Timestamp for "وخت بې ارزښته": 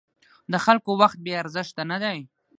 1.01-1.83